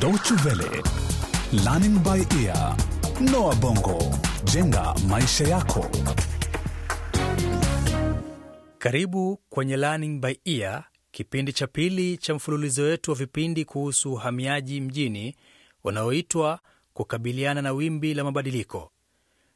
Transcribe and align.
Deutsche 0.00 0.34
Welle, 0.44 0.82
Learning 1.64 1.98
by 2.02 2.20
Ear, 2.44 2.76
Noah 3.20 3.54
Bongo, 3.56 3.98
jenga 4.44 4.94
maisha 5.08 5.44
yako. 5.48 5.90
Karibu 8.78 9.36
kwenye 9.50 9.76
Learning 9.76 10.20
by 10.20 10.34
Ear, 10.44 10.84
kipindi 11.10 11.52
cha 11.52 11.66
pili 11.66 12.16
cha 12.18 12.34
mfululizo 12.34 12.82
wetu 12.82 13.10
wa 13.10 13.16
vipindi 13.16 13.64
kuhusu 13.64 14.12
uhamiaji 14.12 14.80
mjini 14.80 15.36
unaoitwa 15.84 16.60
kukabiliana 16.94 17.62
na 17.62 17.72
wimbi 17.72 18.14
la 18.14 18.24
mabadiliko. 18.24 18.92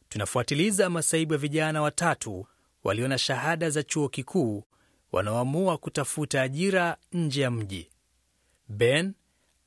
Tunafuatiliza 0.09 0.91
masaibu 0.91 1.33
ya 1.33 1.39
vijana 1.39 1.83
watatu 1.83 2.47
walio 2.85 3.09
na 3.09 3.19
shahada 3.19 3.71
za 3.71 3.83
chuo 3.83 4.09
kikuu 4.09 4.65
wanaoamua 5.13 5.79
kutafuta 5.79 6.43
ajira 6.43 6.97
nje 7.13 7.43
ya 7.43 7.51
mji. 7.51 7.91
Ben 8.69 9.15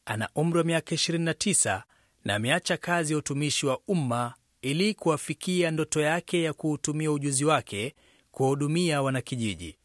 ana 0.08 0.30
umri 0.36 0.58
wa 0.58 0.64
miaka 0.64 0.96
29 0.96 1.84
na 2.26 2.36
ameacha 2.36 2.78
kazi 2.78 3.14
ya 3.14 3.20
utumishi 3.20 3.66
wa 3.66 3.80
umma 3.88 4.34
ili 4.62 4.94
kuwafikia 4.94 5.72
ndoto 5.72 6.02
yake 6.02 6.44
ya 6.44 6.54
kuutumia 6.54 7.12
ujuzi 7.12 7.46
wake 7.46 7.96
kuwahudumia 8.32 9.02
wanakijiji. 9.02 9.78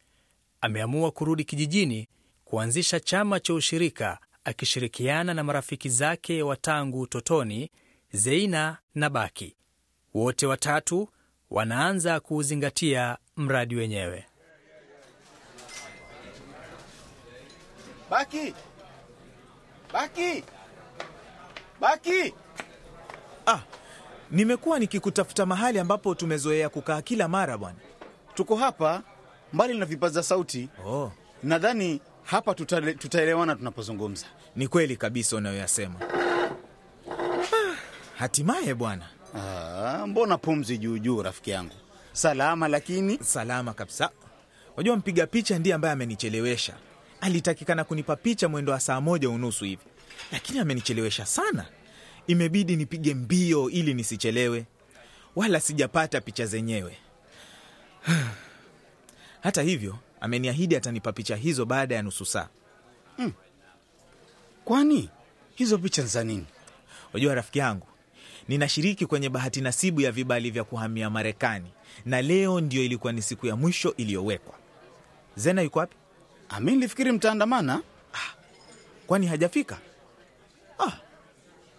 Ameamua 0.61 1.11
kurudi 1.11 1.43
kijijini 1.43 2.07
kuanzisha 2.45 2.99
chama 2.99 3.39
cha 3.39 3.53
ushirika 3.53 4.19
akishirikiana 4.43 5.33
na 5.33 5.43
marafiki 5.43 5.89
zake 5.89 6.43
wa 6.43 6.55
tangu 6.55 7.01
utotoni, 7.01 7.71
Zeina 8.13 8.77
na 8.95 9.09
Baki. 9.09 9.55
Wote 10.13 10.45
watatu 10.45 11.09
wanaanza 11.49 12.19
kuuzingatia 12.19 13.17
mradi 13.37 13.75
wenyewe. 13.75 14.25
Baki! 18.09 18.53
Baki! 19.93 20.43
Baki! 21.81 22.33
Ah, 23.47 23.59
nimekuwa 24.31 24.79
nikikutafuta 24.79 25.45
mahali 25.45 25.79
ambapo 25.79 26.15
tumezoea 26.15 26.69
kukaa 26.69 27.01
kila 27.01 27.27
mara 27.27 27.57
bwana. 27.57 27.77
Tuko 28.33 28.55
hapa 28.55 29.01
mbali 29.53 29.77
na 29.77 29.85
vipaza 29.85 30.23
sauti. 30.23 30.69
Oh, 30.85 31.11
Nadhani 31.43 32.01
hapa 32.23 32.51
tutale- 32.53 32.93
tutaelewana 32.93 33.55
tunapozungumza. 33.55 34.25
ni 34.55 34.67
kweli 34.67 34.97
kabisa 34.97 35.35
unayoyasema. 35.35 35.95
Ah, 36.01 37.75
hatimaye 38.17 38.73
bwana, 38.73 39.05
Ah, 39.35 40.07
mbona 40.07 40.37
pumzi 40.37 40.77
juu 40.77 40.97
juu, 40.97 41.21
rafiki 41.23 41.49
yangu? 41.51 41.73
Salama 42.11 42.67
lakini 42.67 43.19
salama 43.23 43.73
kabisa. 43.73 44.09
Wajua, 44.77 44.95
mpiga 44.95 45.27
picha 45.27 45.59
ndiye 45.59 45.75
ambaye 45.75 45.91
amenichelewesha. 45.93 46.73
Alitakikana 47.23 47.83
kunipa 47.83 48.15
picha 48.15 48.49
mwendo 48.49 48.71
wa 48.71 48.79
saa 48.79 49.01
moja 49.01 49.29
unusu 49.29 49.65
hivi, 49.65 49.81
lakini 50.31 50.59
amenichelewesha 50.59 51.25
sana. 51.25 51.65
Imebidi 52.27 52.75
nipige 52.75 53.13
mbio 53.13 53.69
ili 53.69 53.93
nisichelewe, 53.93 54.65
wala 55.35 55.59
sijapata 55.59 56.21
picha 56.21 56.45
zenyewe. 56.45 56.97
Hata 59.43 59.61
hivyo, 59.61 59.97
ameniahidi 60.21 60.75
atanipa 60.75 61.11
picha 61.13 61.35
hizo 61.35 61.65
baada 61.65 61.95
ya 61.95 62.01
nusu 62.01 62.25
saa. 62.25 62.47
kwani 64.65 65.09
hizo 65.55 65.77
picha 65.77 66.03
za 66.05 66.23
nini? 66.23 66.45
Wajua 67.13 67.35
rafiki 67.35 67.59
yangu, 67.59 67.87
ninashiriki 68.47 69.05
kwenye 69.05 69.29
bahati 69.29 69.61
nasibu 69.61 70.01
ya 70.01 70.11
vibali 70.11 70.51
vya 70.51 70.63
kuhamia 70.63 71.09
Marekani, 71.09 71.71
na 72.05 72.21
leo 72.21 72.61
ndio 72.61 72.83
ilikuwa 72.83 73.13
ni 73.13 73.21
siku 73.21 73.47
ya 73.47 73.55
mwisho 73.55 73.93
iliyowekwa. 73.97 74.55
Zena 75.35 75.61
yuko 75.61 75.79
wapi? 75.79 75.95
Ah, 76.55 76.59
mi 76.59 76.71
nilifikiri 76.71 77.11
mtaandamana. 77.11 77.81
Kwani 79.07 79.27
hajafika? 79.27 79.77
Ah, 80.79 80.91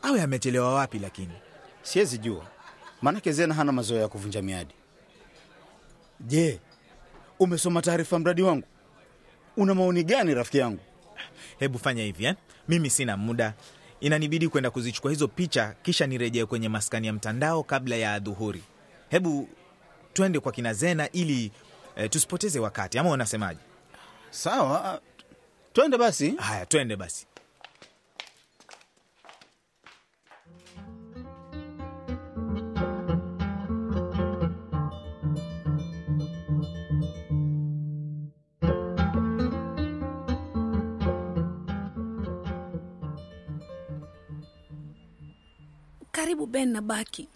awe 0.02 0.22
amechelewa 0.22 0.74
wapi? 0.74 0.98
Lakini 0.98 1.32
Siwezi 1.82 2.18
jua, 2.18 2.46
maanake 3.02 3.32
Zena 3.32 3.54
hana 3.54 3.72
mazoea 3.72 4.02
ya 4.02 4.08
kuvunja 4.08 4.42
miadi. 4.42 4.74
Je, 6.20 6.60
umesoma 7.38 7.82
taarifa 7.82 8.18
mradi 8.18 8.42
wangu? 8.42 8.66
Una 9.56 9.74
maoni 9.74 10.04
gani 10.04 10.34
rafiki 10.34 10.58
yangu? 10.58 10.80
hebu 11.58 11.78
fanya 11.78 12.02
hivi 12.02 12.24
eh? 12.24 12.34
Mimi 12.68 12.90
sina 12.90 13.16
muda, 13.16 13.54
inanibidi 14.00 14.48
kwenda 14.48 14.70
kuzichukua 14.70 15.10
hizo 15.10 15.28
picha, 15.28 15.74
kisha 15.82 16.06
nirejee 16.06 16.44
kwenye 16.44 16.68
maskani 16.68 17.06
ya 17.06 17.12
mtandao 17.12 17.62
kabla 17.62 17.96
ya 17.96 18.14
adhuhuri. 18.14 18.62
Hebu 19.10 19.48
twende 20.12 20.40
kwa 20.40 20.52
kina 20.52 20.74
Zena 20.74 21.10
ili 21.10 21.52
eh, 21.96 22.10
tusipoteze 22.10 22.58
wakati, 22.58 22.98
ama 22.98 23.10
unasemaje? 23.10 23.60
Sawa, 24.42 25.00
twende 25.72 25.96
basi. 25.98 26.28
Haya, 26.36 26.66
twende 26.66 26.96
basi. 26.96 27.26
Karibu 46.12 46.46
Ben 46.46 46.68
na 46.72 46.80
Baki. 46.80 47.28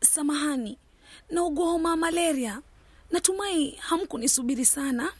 Samahani, 0.00 0.78
naugua 1.30 1.66
homa 1.70 1.96
malaria. 1.96 2.60
Natumai 3.10 3.70
hamkunisubiri 3.70 4.64
sana. 4.64 5.12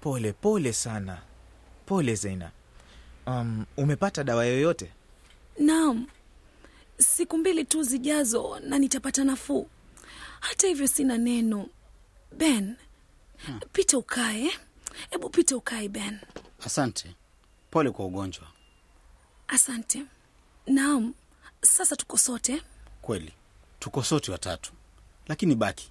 Pole 0.00 0.32
pole 0.32 0.72
sana, 0.72 1.22
pole 1.86 2.14
Zeina. 2.14 2.50
Um, 3.26 3.66
umepata 3.76 4.24
dawa 4.24 4.44
yoyote? 4.46 4.92
Naam, 5.58 6.06
siku 6.98 7.38
mbili 7.38 7.64
tu 7.64 7.82
zijazo 7.82 8.60
na 8.60 8.78
nitapata 8.78 9.24
nafuu. 9.24 9.68
Hata 10.40 10.66
hivyo 10.66 10.86
sina 10.86 11.18
neno. 11.18 11.66
Ben, 12.38 12.76
pita 13.72 13.98
ukae. 13.98 14.50
Hebu 15.10 15.30
pita 15.30 15.56
ukae 15.56 15.88
Ben. 15.88 16.18
Asante, 16.66 17.14
pole 17.70 17.90
kwa 17.90 18.06
ugonjwa. 18.06 18.46
Asante. 19.48 20.02
Naam, 20.66 21.14
sasa 21.62 21.96
tuko 21.96 22.18
sote. 22.18 22.62
Kweli 23.02 23.32
tuko 23.78 24.02
sote 24.02 24.32
watatu, 24.32 24.72
lakini 25.26 25.54
Baki, 25.54 25.90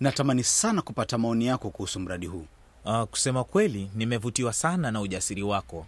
natamani 0.00 0.44
sana 0.44 0.82
kupata 0.82 1.18
maoni 1.18 1.46
yako 1.46 1.70
kuhusu 1.70 2.00
mradi 2.00 2.26
huu. 2.26 2.46
Uh, 2.84 3.02
kusema 3.02 3.44
kweli 3.44 3.90
nimevutiwa 3.94 4.52
sana 4.52 4.90
na 4.90 5.00
ujasiri 5.00 5.42
wako 5.42 5.86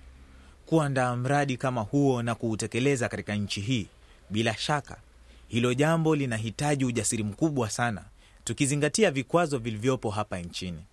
kuandaa 0.67 1.17
mradi 1.17 1.57
kama 1.57 1.81
huo 1.81 2.23
na 2.23 2.35
kuutekeleza 2.35 3.09
katika 3.09 3.35
nchi 3.35 3.61
hii. 3.61 3.87
Bila 4.31 4.57
shaka 4.57 4.97
hilo 5.49 5.75
jambo 5.75 6.17
linahitaji 6.17 6.85
ujasiri 6.85 7.23
mkubwa 7.25 7.71
sana, 7.71 8.05
tukizingatia 8.45 9.11
vikwazo 9.11 9.59
vilivyopo 9.59 10.11
hapa 10.11 10.39
nchini. 10.39 10.85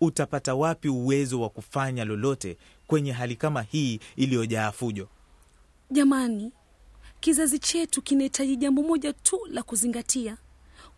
Utapata 0.00 0.54
wapi 0.54 0.88
uwezo 0.88 1.40
wa 1.40 1.48
kufanya 1.48 2.04
lolote 2.04 2.56
kwenye 2.86 3.12
hali 3.12 3.36
kama 3.36 3.62
hii 3.62 4.00
iliyojaa 4.16 4.72
fujo? 4.72 5.08
Jamani, 5.90 6.52
kizazi 7.20 7.58
chetu 7.58 8.02
kinahitaji 8.02 8.56
jambo 8.56 8.82
moja 8.82 9.12
tu 9.12 9.40
la 9.50 9.62
kuzingatia: 9.62 10.36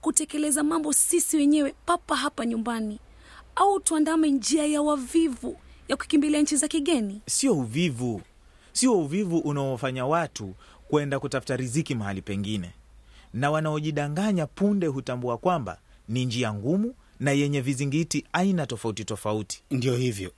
kutekeleza 0.00 0.62
mambo 0.62 0.92
sisi 0.92 1.36
wenyewe 1.36 1.74
papa 1.86 2.16
hapa 2.16 2.46
nyumbani, 2.46 2.98
au 3.56 3.80
tuandame 3.80 4.30
njia 4.30 4.66
ya 4.66 4.82
wavivu 4.82 5.56
ya 5.88 5.96
kukimbilia 5.96 6.40
nchi 6.42 6.56
za 6.56 6.68
kigeni. 6.68 7.20
Sio 7.26 7.54
uvivu, 7.58 8.22
sio 8.72 8.98
uvivu 8.98 9.38
unaofanya 9.38 10.06
watu 10.06 10.54
kwenda 10.88 11.20
kutafuta 11.20 11.56
riziki 11.56 11.94
mahali 11.94 12.22
pengine, 12.22 12.70
na 13.34 13.50
wanaojidanganya 13.50 14.46
punde 14.46 14.86
hutambua 14.86 15.38
kwamba 15.38 15.78
ni 16.08 16.24
njia 16.24 16.54
ngumu 16.54 16.94
na 17.20 17.30
yenye 17.32 17.60
vizingiti 17.60 18.24
aina 18.32 18.66
tofauti 18.66 19.04
tofauti. 19.04 19.62
Ndiyo 19.70 19.96
hivyo, 19.96 20.32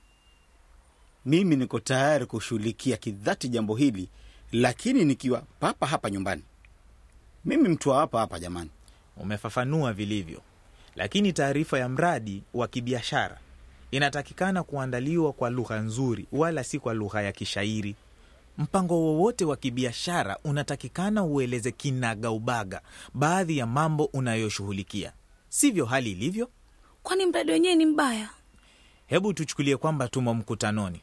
mimi 1.25 1.55
niko 1.55 1.79
tayari 1.79 2.25
kushughulikia 2.25 2.97
kidhati 2.97 3.49
jambo 3.49 3.75
hili, 3.75 4.09
lakini 4.51 5.05
nikiwa 5.05 5.43
papa 5.59 5.85
hapa 5.87 6.09
nyumbani. 6.09 6.43
Mimi 7.45 7.69
mtu 7.69 7.89
wa 7.89 7.97
hapa 7.97 8.19
hapa, 8.19 8.39
jamani. 8.39 8.69
Umefafanua 9.17 9.93
vilivyo, 9.93 10.41
lakini 10.95 11.33
taarifa 11.33 11.79
ya 11.79 11.89
mradi 11.89 12.43
wa 12.53 12.67
kibiashara 12.67 13.37
inatakikana 13.91 14.63
kuandaliwa 14.63 15.33
kwa 15.33 15.49
lugha 15.49 15.79
nzuri, 15.79 16.25
wala 16.31 16.63
si 16.63 16.79
kwa 16.79 16.93
lugha 16.93 17.21
ya 17.21 17.31
kishairi. 17.31 17.95
Mpango 18.57 19.01
wowote 19.01 19.45
wa 19.45 19.57
kibiashara 19.57 20.37
unatakikana 20.43 21.23
ueleze 21.23 21.71
kinagaubaga 21.71 22.81
baadhi 23.13 23.57
ya 23.57 23.65
mambo 23.65 24.05
unayoshughulikia, 24.05 25.13
sivyo 25.49 25.85
hali 25.85 26.11
ilivyo? 26.11 26.49
Kwani 27.03 27.25
mradi 27.25 27.51
wenyewe 27.51 27.75
ni 27.75 27.85
mbaya? 27.85 28.29
Hebu 29.07 29.33
tuchukulie 29.33 29.77
kwamba 29.77 30.07
tumo 30.07 30.33
mkutanoni, 30.33 31.01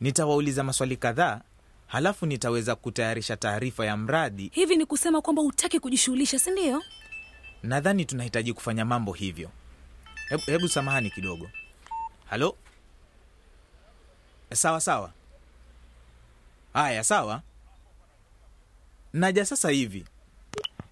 nitawauliza 0.00 0.64
maswali 0.64 0.96
kadhaa, 0.96 1.40
halafu 1.86 2.26
nitaweza 2.26 2.74
kutayarisha 2.76 3.36
taarifa 3.36 3.86
ya 3.86 3.96
mradi. 3.96 4.50
Hivi 4.54 4.76
ni 4.76 4.86
kusema 4.86 5.22
kwamba 5.22 5.42
hutaki 5.42 5.80
kujishughulisha, 5.80 6.38
si 6.38 6.50
ndio? 6.50 6.82
Nadhani 7.62 8.04
tunahitaji 8.04 8.52
kufanya 8.52 8.84
mambo 8.84 9.12
hivyo. 9.12 9.50
Hebu, 10.28 10.42
hebu 10.46 10.68
samahani 10.68 11.10
kidogo. 11.10 11.50
Halo, 12.30 12.56
sawa 14.52 14.80
sawa. 14.80 15.12
Haya, 16.72 17.04
sawa, 17.04 17.42
naja 19.12 19.44
sasa 19.44 19.70
hivi. 19.70 20.04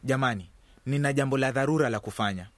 Jamani, 0.04 0.50
nina 0.86 1.12
jambo 1.12 1.38
la 1.38 1.52
dharura 1.52 1.88
la 1.90 2.00
kufanya. 2.00 2.48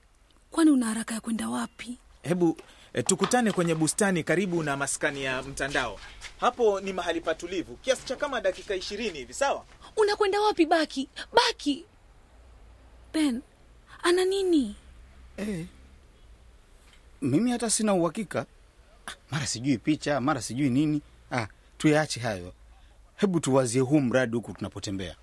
Kwani 0.51 0.71
una 0.71 0.85
haraka 0.85 1.13
ya 1.15 1.21
kwenda 1.21 1.49
wapi? 1.49 1.97
Hebu 2.23 2.57
e, 2.93 3.03
tukutane 3.03 3.51
kwenye 3.51 3.75
bustani 3.75 4.23
karibu 4.23 4.63
na 4.63 4.77
maskani 4.77 5.23
ya 5.23 5.41
mtandao. 5.43 5.99
Hapo 6.39 6.79
ni 6.81 6.93
mahali 6.93 7.21
patulivu 7.21 7.75
kiasi 7.77 8.05
cha 8.05 8.15
kama 8.15 8.41
dakika 8.41 8.75
ishirini 8.75 9.17
hivi, 9.19 9.33
sawa? 9.33 9.65
Unakwenda 9.97 10.41
wapi? 10.41 10.65
Baki, 10.65 11.09
baki. 11.33 11.85
Ben, 13.13 13.41
ana 14.03 14.25
nini? 14.25 14.75
Mimi 17.21 17.51
hata 17.51 17.69
sina 17.69 17.93
uhakika. 17.93 18.45
Ah, 19.07 19.11
Mara 19.31 19.47
sijui 19.47 19.77
picha, 19.77 20.21
mara 20.21 20.41
sijui 20.41 20.69
nini. 20.69 21.01
Ah, 21.31 21.47
tuyaache 21.77 22.19
hayo. 22.19 22.53
Hebu 23.15 23.39
tuwazie 23.39 23.81
huu 23.81 23.99
mradi 24.01 24.35
huku 24.35 24.53
tunapotembea. 24.53 25.15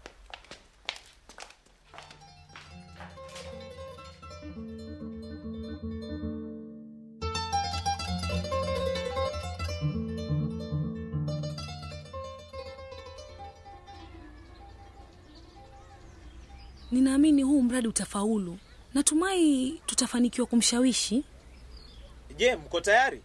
Ninaamini 16.91 17.43
huu 17.43 17.63
mradi 17.63 17.89
utafaulu. 17.89 18.59
Natumai 18.95 19.81
tutafanikiwa 19.87 20.47
kumshawishi. 20.47 21.25
Je, 22.37 22.57
mko 22.57 22.81
tayari? 22.81 23.23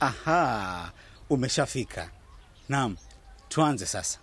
Aha, 0.00 0.92
umeshafika. 1.30 2.10
Naam, 2.68 2.96
tuanze 3.48 3.86
sasa. 3.86 4.18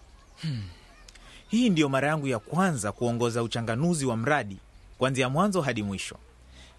Hii 1.47 1.69
ndiyo 1.69 1.89
mara 1.89 2.07
yangu 2.07 2.27
ya 2.27 2.39
kwanza 2.39 2.91
kuongoza 2.91 3.43
uchanganuzi 3.43 4.05
wa 4.05 4.17
mradi 4.17 4.57
kuanzia 4.97 5.29
mwanzo 5.29 5.61
hadi 5.61 5.83
mwisho. 5.83 6.17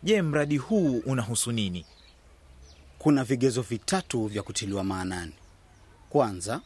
Je, 0.02 0.22
mradi 0.22 0.56
huu 0.56 0.98
unahusu 1.06 1.52
nini? 1.52 1.84
Kuna 2.98 3.24
vigezo 3.24 3.62
vitatu 3.62 4.26
vya 4.26 4.42
kutiliwa 4.42 4.84
maanani. 4.84 5.32
Kwanza, 6.10 6.60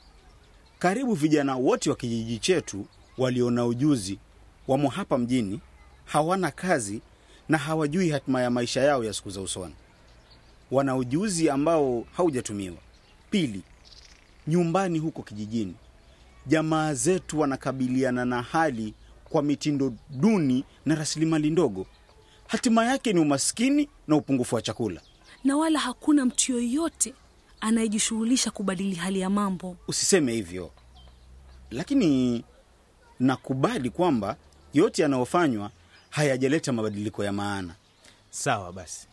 karibu 0.79 1.15
vijana 1.15 1.57
wote 1.57 1.91
wa 1.91 1.97
kijiji 1.97 2.39
chetu 2.39 2.87
walio 3.19 3.51
na 3.51 3.67
ujuzi 3.67 4.19
wamo 4.69 4.89
hapa 4.89 5.19
mjini, 5.19 5.61
hawana 6.05 6.51
kazi 6.51 7.01
na 7.49 7.59
hawajui 7.59 8.11
hatima 8.11 8.43
ya 8.43 8.51
maisha 8.51 8.81
yao 8.81 9.05
ya 9.05 9.13
siku 9.13 9.31
za 9.31 9.41
usoni. 9.41 9.75
Wana 10.71 10.97
ujuzi 10.97 11.51
ambao 11.51 12.05
haujatumiwa. 12.17 12.77
Pili, 13.31 13.63
nyumbani 14.47 14.99
huko 14.99 15.23
kijijini, 15.23 15.75
jamaa 16.47 16.95
zetu 16.95 17.41
wanakabiliana 17.41 18.25
na 18.25 18.43
hali 18.43 18.95
kwa 19.25 19.43
mitindo 19.43 19.93
duni 20.11 20.65
na 20.87 20.95
rasilimali 20.95 21.51
ndogo. 21.51 21.87
Hatima 22.47 22.85
yake 22.85 23.13
ni 23.13 23.21
umaskini 23.21 23.89
na 24.09 24.17
upungufu 24.17 24.55
wa 24.55 24.63
chakula. 24.63 25.01
Na 25.45 25.57
wala 25.57 25.79
hakuna 25.79 26.27
mtu 26.27 26.53
yoyote 26.53 27.15
anayejishughulisha 27.61 28.51
kubadili 28.51 28.95
hali 28.95 29.21
ya 29.21 29.31
mambo. 29.31 29.77
Usiseme 29.89 30.33
hivyo, 30.33 30.71
lakini 31.71 32.45
nakubali 33.21 33.91
kwamba 33.91 34.37
yote 34.75 35.03
yanayofanywa 35.03 35.71
hayajaleta 36.13 36.73
mabadiliko 36.73 37.25
ya 37.25 37.33
maana. 37.33 37.75
Sawa 38.31 38.73
basi, 38.73 39.07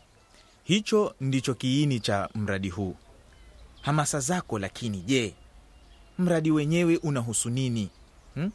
hicho 0.63 1.16
ndicho 1.22 1.54
kiini 1.54 2.00
cha 2.00 2.30
mradi 2.36 2.69
huu. 2.69 2.96
Hamasa 3.81 4.19
zako, 4.19 4.60
lakini 4.60 5.01
je, 5.01 5.34
mradi 6.18 6.51
wenyewe 6.51 6.98
unahusu 6.98 7.50
nini? 7.50 7.90
Hmm? 8.34 8.51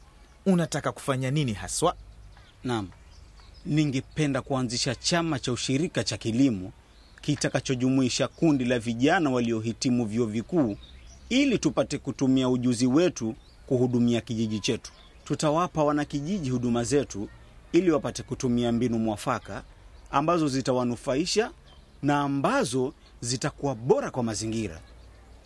Unataka 0.46 0.92
kufanya 0.92 1.30
nini 1.30 1.52
haswa? 1.52 1.96
Naam, 2.64 2.88
ningependa 3.66 4.42
kuanzisha 4.42 4.94
chama 4.94 5.38
cha 5.38 5.52
ushirika 5.52 6.04
cha 6.04 6.16
kilimo 6.16 6.72
kitakachojumuisha 7.20 8.28
kundi 8.28 8.64
la 8.64 8.78
vijana 8.78 9.30
waliohitimu 9.30 10.06
vyuo 10.06 10.26
vikuu 10.26 10.76
ili 11.28 11.58
tupate 11.58 11.98
kutumia 11.98 12.48
ujuzi 12.48 12.86
wetu 12.86 13.34
kuhudumia 13.66 14.20
kijiji 14.20 14.60
chetu. 14.60 14.92
Tutawapa 15.24 15.84
wanakijiji 15.84 16.50
huduma 16.50 16.84
zetu 16.84 17.28
ili 17.74 17.90
wapate 17.90 18.22
kutumia 18.22 18.72
mbinu 18.72 18.98
mwafaka 18.98 19.62
ambazo 20.10 20.48
zitawanufaisha 20.48 21.50
na 22.02 22.20
ambazo 22.20 22.94
zitakuwa 23.20 23.74
bora 23.74 24.10
kwa 24.10 24.22
mazingira. 24.22 24.80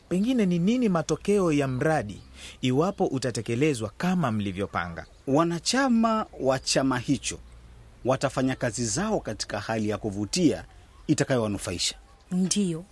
Pengine 0.08 0.46
ni 0.46 0.58
nini 0.58 0.88
matokeo 0.88 1.52
ya 1.52 1.68
mradi 1.68 2.22
iwapo 2.60 3.06
utatekelezwa 3.06 3.92
kama 3.98 4.32
mlivyopanga? 4.32 5.06
Wanachama 5.26 6.26
wa 6.40 6.58
chama 6.58 6.98
hicho 6.98 7.38
watafanya 8.04 8.54
kazi 8.56 8.86
zao 8.86 9.20
katika 9.20 9.60
hali 9.60 9.88
ya 9.88 9.98
kuvutia 9.98 10.64
itakayowanufaisha. 11.06 11.94
Ndiyo, 12.30 12.84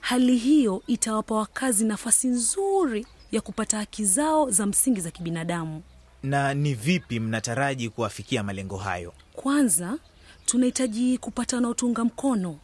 hali 0.00 0.36
hiyo 0.36 0.82
itawapa 0.86 1.34
wakazi 1.34 1.84
nafasi 1.84 2.28
nzuri 2.28 3.06
ya 3.32 3.40
kupata 3.40 3.76
haki 3.78 4.04
zao 4.04 4.50
za 4.50 4.66
msingi 4.66 5.00
za 5.00 5.10
kibinadamu. 5.10 5.82
Na 6.26 6.54
ni 6.54 6.74
vipi 6.74 7.20
mnataraji 7.20 7.88
kuwafikia 7.88 8.42
malengo 8.42 8.76
hayo? 8.76 9.12
Kwanza 9.32 9.98
tunahitaji 10.46 11.18
kupata 11.18 11.56
wanaotuunga 11.56 12.04
mkono. 12.04 12.58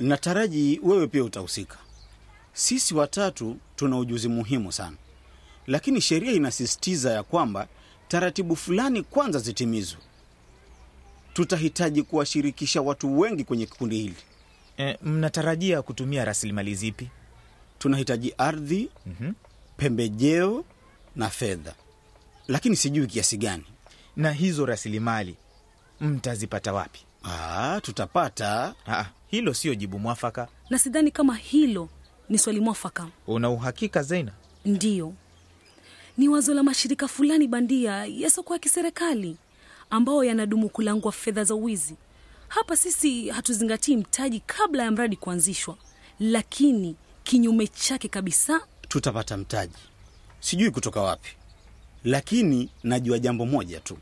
Nataraji 0.00 0.80
wewe 0.82 1.06
pia 1.06 1.24
utahusika. 1.24 1.78
Sisi 2.52 2.94
watatu 2.94 3.56
tuna 3.76 3.98
ujuzi 3.98 4.28
muhimu 4.28 4.72
sana, 4.72 4.96
lakini 5.66 6.00
sheria 6.00 6.32
inasisitiza 6.32 7.12
ya 7.12 7.22
kwamba 7.22 7.68
taratibu 8.08 8.56
fulani 8.56 9.02
kwanza 9.02 9.38
zitimizwe. 9.38 10.00
Tutahitaji 11.32 12.02
kuwashirikisha 12.02 12.82
watu 12.82 13.18
wengi 13.20 13.44
kwenye 13.44 13.66
kikundi 13.66 13.96
hili. 13.98 14.16
E, 14.78 14.98
mnatarajia 15.02 15.82
kutumia 15.82 16.24
rasilimali 16.24 16.74
zipi? 16.74 17.08
Tunahitaji 17.78 18.34
ardhi, 18.38 18.88
pembejeo 19.76 20.64
na 21.16 21.30
fedha, 21.30 21.74
lakini 22.48 22.76
sijui 22.76 23.06
kiasi 23.06 23.36
gani. 23.36 23.64
Na 24.16 24.32
hizo 24.32 24.66
rasilimali 24.66 25.36
mtazipata 26.00 26.72
wapi? 26.72 27.00
Aa, 27.24 27.80
tutapata. 27.80 28.74
Aa, 28.86 29.06
hilo 29.26 29.54
siyo 29.54 29.74
jibu 29.74 29.98
mwafaka. 29.98 30.48
Na 30.70 30.78
sidhani 30.78 31.10
kama 31.10 31.36
hilo 31.36 31.88
ni 32.28 32.38
swali 32.38 32.60
mwafaka. 32.60 33.08
Una 33.26 33.50
uhakika 33.50 34.02
Zeina? 34.02 34.32
Ndiyo, 34.64 35.14
ni 36.18 36.28
wazo 36.28 36.54
la 36.54 36.62
mashirika 36.62 37.08
fulani 37.08 37.48
bandia 37.48 38.04
yasiokuwa 38.06 38.56
ya 38.56 38.60
kiserikali 38.60 39.36
ambao 39.90 40.24
yanadumu 40.24 40.68
kulangwa 40.68 41.12
fedha 41.12 41.44
za 41.44 41.54
uwizi. 41.54 41.94
Hapa 42.48 42.76
sisi 42.76 43.28
hatuzingatii 43.28 43.96
mtaji 43.96 44.40
kabla 44.46 44.82
ya 44.82 44.90
mradi 44.90 45.16
kuanzishwa, 45.16 45.76
lakini 46.20 46.96
kinyume 47.24 47.66
chake 47.66 48.08
kabisa. 48.08 48.60
Tutapata 48.88 49.36
mtaji, 49.36 49.74
sijui 50.40 50.70
kutoka 50.70 51.00
wapi, 51.00 51.28
lakini 52.04 52.68
najua 52.82 53.18
jambo 53.18 53.46
moja 53.46 53.80
tu: 53.80 53.96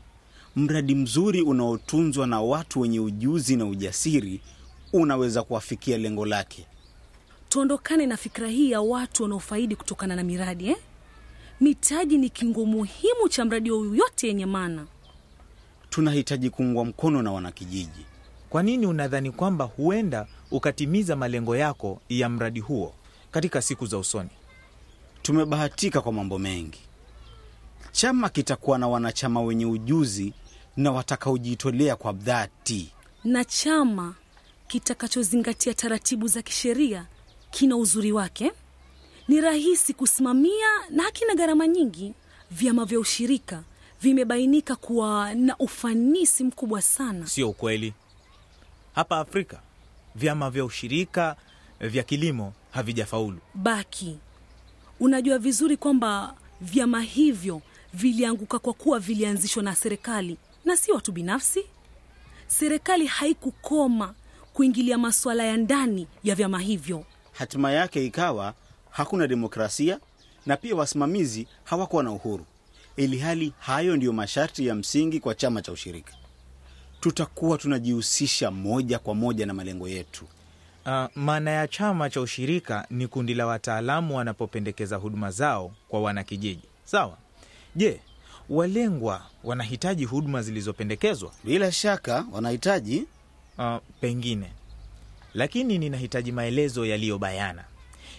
mradi 0.55 0.95
mzuri 0.95 1.41
unaotunzwa 1.41 2.27
na 2.27 2.41
watu 2.41 2.79
wenye 2.81 2.99
ujuzi 2.99 3.55
na 3.55 3.65
ujasiri 3.65 4.41
unaweza 4.93 5.43
kuwafikia 5.43 5.97
lengo 5.97 6.25
lake. 6.25 6.65
Tuondokane 7.49 8.05
na 8.05 8.17
fikra 8.17 8.47
hii 8.47 8.71
ya 8.71 8.81
watu 8.81 9.23
wanaofaidi 9.23 9.75
kutokana 9.75 10.15
na 10.15 10.23
miradi 10.23 10.69
eh? 10.69 10.77
Mitaji 11.61 12.17
ni 12.17 12.29
kingo 12.29 12.65
muhimu 12.65 13.29
cha 13.29 13.45
mradi 13.45 13.69
yoyote 13.69 14.27
yenye 14.27 14.45
maana. 14.45 14.85
Tunahitaji 15.89 16.49
kuungwa 16.49 16.85
mkono 16.85 17.21
na 17.21 17.31
wanakijiji. 17.31 18.05
Kwa 18.49 18.63
nini 18.63 18.85
unadhani 18.85 19.31
kwamba 19.31 19.65
huenda 19.65 20.27
ukatimiza 20.51 21.15
malengo 21.15 21.55
yako 21.55 22.01
ya 22.09 22.29
mradi 22.29 22.59
huo 22.59 22.93
katika 23.31 23.61
siku 23.61 23.85
za 23.85 23.97
usoni? 23.97 24.29
Tumebahatika 25.21 26.01
kwa 26.01 26.11
mambo 26.13 26.39
mengi. 26.39 26.79
Chama 27.93 28.29
kitakuwa 28.29 28.77
na 28.77 28.87
wanachama 28.87 29.41
wenye 29.41 29.65
ujuzi 29.65 30.33
na 30.77 30.91
watakaojitolea 30.91 31.95
kwa 31.95 32.13
dhati. 32.13 32.91
na 33.23 33.45
chama 33.45 34.15
kitakachozingatia 34.67 35.73
taratibu 35.73 36.27
za 36.27 36.41
kisheria 36.41 37.05
kina 37.51 37.75
uzuri 37.77 38.11
wake, 38.11 38.51
ni 39.27 39.41
rahisi 39.41 39.93
kusimamia 39.93 40.67
na 40.89 41.03
hakina 41.03 41.35
gharama 41.35 41.67
nyingi. 41.67 42.13
Vyama 42.51 42.85
vya 42.85 42.99
ushirika 42.99 43.63
vimebainika 44.01 44.75
kuwa 44.75 45.33
na 45.35 45.57
ufanisi 45.57 46.43
mkubwa 46.43 46.81
sana. 46.81 47.27
Sio 47.27 47.49
ukweli. 47.49 47.93
Hapa 48.95 49.17
Afrika 49.17 49.59
vyama 50.15 50.49
vya 50.49 50.65
ushirika 50.65 51.35
vya 51.79 52.03
kilimo 52.03 52.53
havijafaulu. 52.71 53.37
Baki, 53.53 54.17
unajua 54.99 55.37
vizuri 55.37 55.77
kwamba 55.77 56.35
vyama 56.61 57.01
hivyo 57.01 57.61
vilianguka 57.93 58.59
kwa 58.59 58.73
kuwa 58.73 58.99
vilianzishwa 58.99 59.63
na 59.63 59.75
serikali 59.75 60.37
na 60.65 60.77
si 60.77 60.91
watu 60.91 61.11
binafsi. 61.11 61.63
Serikali 62.47 63.05
haikukoma 63.07 64.13
kuingilia 64.53 64.97
masuala 64.97 65.43
ya 65.43 65.57
ndani 65.57 66.07
ya 66.23 66.35
vyama 66.35 66.59
hivyo. 66.59 67.05
Hatima 67.31 67.71
yake 67.71 68.05
ikawa 68.05 68.53
hakuna 68.89 69.27
demokrasia 69.27 69.99
na 70.45 70.57
pia 70.57 70.75
wasimamizi 70.75 71.47
hawakuwa 71.63 72.03
na 72.03 72.11
uhuru. 72.11 72.45
ili 72.97 73.17
hali 73.19 73.53
hayo 73.59 73.95
ndiyo 73.97 74.13
masharti 74.13 74.67
ya 74.67 74.75
msingi 74.75 75.19
kwa 75.19 75.35
chama 75.35 75.61
cha 75.61 75.71
ushirika. 75.71 76.13
Tutakuwa 76.99 77.57
tunajihusisha 77.57 78.51
moja 78.51 78.99
kwa 78.99 79.15
moja 79.15 79.45
na 79.45 79.53
malengo 79.53 79.87
yetu. 79.89 80.25
Uh, 80.85 81.05
maana 81.15 81.51
ya 81.51 81.67
chama 81.67 82.09
cha 82.09 82.21
ushirika 82.21 82.87
ni 82.89 83.07
kundi 83.07 83.33
la 83.33 83.45
wataalamu 83.45 84.17
wanapopendekeza 84.17 84.95
huduma 84.95 85.31
zao 85.31 85.71
kwa 85.87 86.01
wanakijiji. 86.01 86.63
Sawa. 86.83 87.17
Je, 87.75 87.99
walengwa 88.49 89.25
wanahitaji 89.43 90.05
huduma 90.05 90.41
zilizopendekezwa? 90.41 91.31
Bila 91.43 91.71
shaka 91.71 92.25
wanahitaji 92.31 93.03
Uh, 93.57 93.75
pengine, 94.01 94.47
lakini 95.33 95.77
ninahitaji 95.77 96.31
maelezo 96.31 96.85
yaliyobayana. 96.85 97.63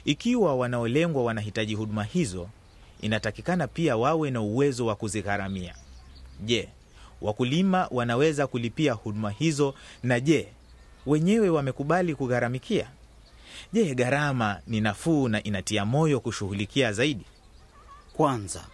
Ikiwa 0.05 0.55
wanaolengwa 0.57 1.25
wanahitaji 1.25 1.75
huduma 1.75 2.05
hizo, 2.05 2.49
inatakikana 3.01 3.67
pia 3.69 3.97
wawe 3.97 4.31
na 4.31 4.41
uwezo 4.41 4.87
wa 4.87 4.97
kuzigharamia. 4.97 5.75
Je, 6.41 6.69
wakulima 7.21 7.89
wanaweza 7.91 8.47
kulipia 8.47 8.93
huduma 8.93 9.31
hizo? 9.31 9.75
Na 10.03 10.21
je, 10.21 10.49
wenyewe 11.07 11.49
wamekubali 11.49 12.15
kugharamikia? 12.15 12.87
Je, 13.73 13.95
gharama 13.95 14.61
ni 14.67 14.81
nafuu 14.81 15.29
na 15.29 15.43
inatia 15.43 15.85
moyo 15.85 16.21
kushughulikia 16.21 16.93
zaidi? 16.93 17.25
kwanza, 18.17 18.65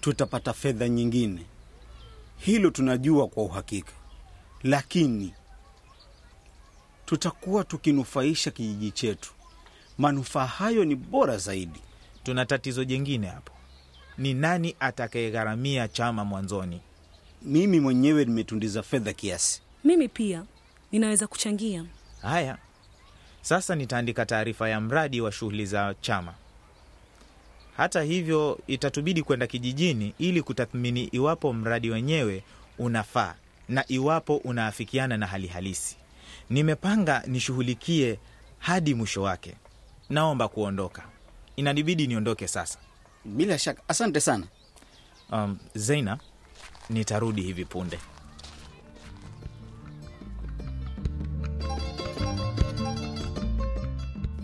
tutapata 0.00 0.52
fedha 0.52 0.88
nyingine, 0.88 1.46
hilo 2.38 2.70
tunajua 2.70 3.28
kwa 3.28 3.42
uhakika, 3.44 3.92
lakini 4.62 5.34
tutakuwa 7.06 7.64
tukinufaisha 7.64 8.50
kijiji 8.50 8.90
chetu. 8.90 9.30
Manufaa 9.98 10.46
hayo 10.46 10.84
ni 10.84 10.94
bora 10.96 11.36
zaidi. 11.38 11.80
Tuna 12.22 12.46
tatizo 12.46 12.84
jingine 12.84 13.26
hapo, 13.26 13.52
ni 14.18 14.34
nani 14.34 14.76
atakayegharamia 14.80 15.88
chama 15.88 16.24
mwanzoni? 16.24 16.80
Mimi 17.42 17.80
mwenyewe 17.80 18.24
nimetundiza 18.24 18.82
fedha 18.82 19.12
kiasi. 19.12 19.62
Mimi 19.84 20.08
pia 20.08 20.44
ninaweza 20.92 21.26
kuchangia. 21.26 21.84
Haya, 22.22 22.58
sasa 23.42 23.74
nitaandika 23.74 24.26
taarifa 24.26 24.68
ya 24.68 24.80
mradi 24.80 25.20
wa 25.20 25.32
shughuli 25.32 25.66
za 25.66 25.94
chama. 26.00 26.34
Hata 27.76 28.02
hivyo, 28.02 28.58
itatubidi 28.66 29.22
kwenda 29.22 29.46
kijijini 29.46 30.14
ili 30.18 30.42
kutathmini 30.42 31.04
iwapo 31.04 31.52
mradi 31.52 31.90
wenyewe 31.90 32.42
unafaa 32.78 33.34
na 33.68 33.84
iwapo 33.88 34.36
unaafikiana 34.36 35.16
na 35.16 35.26
hali 35.26 35.46
halisi. 35.46 35.96
Nimepanga 36.50 37.22
nishughulikie 37.26 38.18
hadi 38.58 38.94
mwisho 38.94 39.22
wake. 39.22 39.54
Naomba 40.10 40.48
kuondoka, 40.48 41.02
inanibidi 41.56 42.06
niondoke 42.06 42.48
sasa. 42.48 42.78
Bila 43.24 43.58
shaka, 43.58 43.82
asante 43.88 44.20
sana. 44.20 44.46
Um, 45.32 45.58
Zeina, 45.74 46.18
nitarudi 46.90 47.42
hivi 47.42 47.64
punde. 47.64 47.98